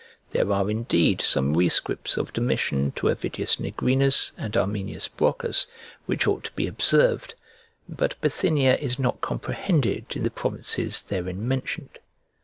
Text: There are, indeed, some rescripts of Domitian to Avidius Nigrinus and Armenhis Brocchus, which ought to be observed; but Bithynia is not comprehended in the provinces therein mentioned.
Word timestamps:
There 0.31 0.51
are, 0.51 0.67
indeed, 0.67 1.21
some 1.21 1.53
rescripts 1.53 2.17
of 2.17 2.33
Domitian 2.33 2.91
to 2.93 3.11
Avidius 3.11 3.59
Nigrinus 3.59 4.31
and 4.35 4.51
Armenhis 4.57 5.07
Brocchus, 5.07 5.67
which 6.07 6.25
ought 6.25 6.43
to 6.45 6.51
be 6.53 6.65
observed; 6.65 7.35
but 7.87 8.19
Bithynia 8.19 8.77
is 8.77 8.97
not 8.97 9.21
comprehended 9.21 10.05
in 10.15 10.23
the 10.23 10.31
provinces 10.31 11.03
therein 11.03 11.47
mentioned. 11.47 11.99